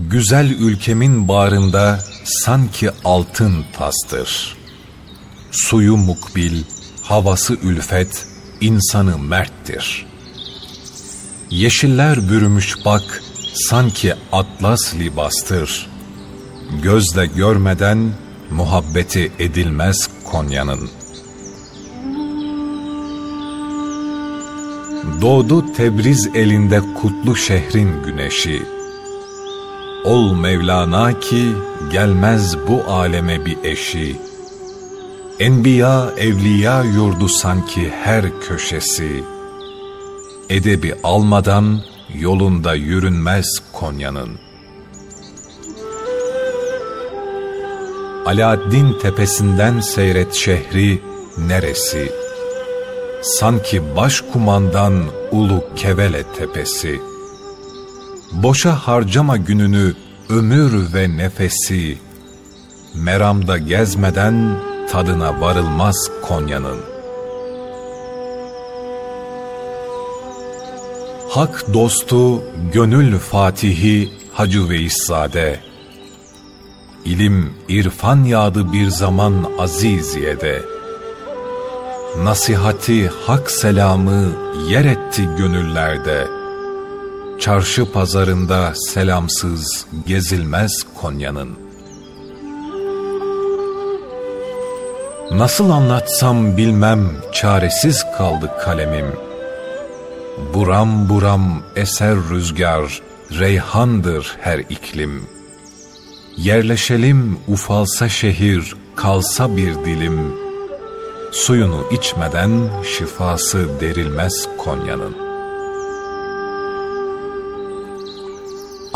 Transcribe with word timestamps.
Güzel 0.00 0.50
ülkemin 0.50 1.28
bağrında 1.28 1.98
sanki 2.24 2.90
altın 3.04 3.64
tastır. 3.72 4.56
Suyu 5.50 5.96
mukbil, 5.96 6.62
havası 7.02 7.54
ülfet, 7.54 8.26
insanı 8.60 9.18
merttir. 9.18 10.06
Yeşiller 11.50 12.30
bürümüş 12.30 12.74
bak, 12.84 13.22
sanki 13.54 14.14
atlas 14.32 14.94
libastır. 14.94 15.86
Gözle 16.82 17.26
görmeden 17.26 18.12
muhabbeti 18.50 19.32
edilmez 19.38 20.08
Konya'nın. 20.24 20.90
Doğdu 25.20 25.72
Tebriz 25.72 26.28
elinde 26.34 26.80
kutlu 27.00 27.36
şehrin 27.36 28.02
güneşi. 28.04 28.75
Ol 30.06 30.34
Mevlana 30.34 31.20
ki 31.20 31.52
gelmez 31.92 32.56
bu 32.68 32.92
aleme 32.92 33.46
bir 33.46 33.56
eşi. 33.64 34.16
Enbiya 35.40 36.10
evliya 36.18 36.82
yurdu 36.82 37.28
sanki 37.28 37.90
her 37.90 38.40
köşesi. 38.40 39.24
Edebi 40.50 40.94
almadan 41.04 41.80
yolunda 42.14 42.74
yürünmez 42.74 43.46
Konya'nın. 43.72 44.30
Alaaddin 48.26 48.98
tepesinden 49.02 49.80
seyret 49.80 50.34
şehri 50.34 51.02
neresi? 51.38 52.12
Sanki 53.22 53.96
başkumandan 53.96 54.94
ulu 55.32 55.64
Kevele 55.76 56.22
tepesi. 56.22 57.00
Boşa 58.32 58.74
harcama 58.74 59.36
gününü 59.36 59.94
ömür 60.28 60.94
ve 60.94 61.16
nefesi. 61.16 61.98
Meramda 62.94 63.58
gezmeden 63.58 64.58
tadına 64.90 65.40
varılmaz 65.40 66.10
Konya'nın. 66.22 66.78
Hak 71.30 71.74
dostu, 71.74 72.42
gönül 72.72 73.18
fatihi 73.18 74.12
Hacı 74.32 74.68
Veyszade. 74.68 75.60
İlim, 77.04 77.54
irfan 77.68 78.24
yağdı 78.24 78.72
bir 78.72 78.88
zaman 78.88 79.34
Aziziye'de. 79.58 80.62
Nasihati, 82.18 83.08
hak 83.26 83.50
selamı 83.50 84.32
yer 84.68 84.84
etti 84.84 85.28
gönüllerde. 85.38 86.45
Çarşı 87.40 87.92
pazarında 87.92 88.72
selamsız 88.74 89.86
gezilmez 90.06 90.86
Konya'nın. 91.00 91.50
Nasıl 95.32 95.70
anlatsam 95.70 96.56
bilmem 96.56 97.08
çaresiz 97.32 98.04
kaldı 98.18 98.50
kalemim.'' 98.60 99.26
Buram 100.54 101.08
buram 101.08 101.62
eser 101.76 102.16
rüzgar, 102.30 103.02
reyhandır 103.32 104.36
her 104.40 104.58
iklim. 104.58 105.22
Yerleşelim 106.36 107.38
ufalsa 107.48 108.08
şehir, 108.08 108.74
kalsa 108.96 109.56
bir 109.56 109.74
dilim. 109.74 110.36
Suyunu 111.32 111.84
içmeden 111.92 112.50
şifası 112.98 113.80
derilmez 113.80 114.48
Konya'nın. 114.58 115.25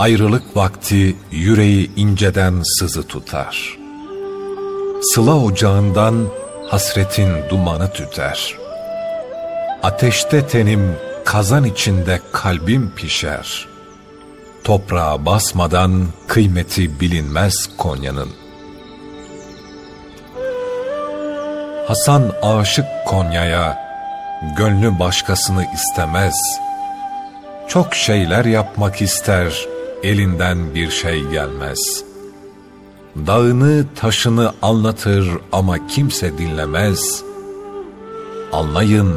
Ayrılık 0.00 0.56
vakti 0.56 1.16
yüreği 1.30 1.90
inceden 1.96 2.62
sızı 2.64 3.02
tutar. 3.02 3.78
Sıla 5.02 5.36
ocağından 5.36 6.26
hasretin 6.68 7.28
dumanı 7.50 7.92
tüter. 7.92 8.54
Ateşte 9.82 10.46
tenim 10.46 10.96
kazan 11.24 11.64
içinde 11.64 12.20
kalbim 12.32 12.90
pişer. 12.96 13.68
Toprağa 14.64 15.26
basmadan 15.26 16.06
kıymeti 16.28 17.00
bilinmez 17.00 17.68
Konya'nın. 17.78 18.28
Hasan 21.88 22.32
aşık 22.42 22.86
Konya'ya, 23.06 23.78
gönlü 24.56 24.98
başkasını 24.98 25.66
istemez. 25.74 26.34
Çok 27.68 27.94
şeyler 27.94 28.44
yapmak 28.44 29.02
ister, 29.02 29.69
elinden 30.02 30.74
bir 30.74 30.90
şey 30.90 31.24
gelmez. 31.24 32.04
Dağını 33.26 33.84
taşını 33.96 34.52
anlatır 34.62 35.28
ama 35.52 35.86
kimse 35.86 36.38
dinlemez. 36.38 37.22
Anlayın, 38.52 39.14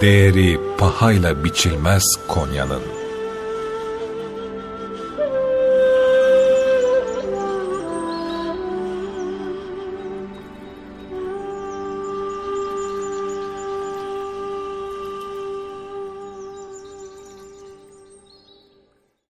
değeri 0.00 0.60
pahayla 0.78 1.44
biçilmez 1.44 2.04
Konya'nın. 2.28 3.03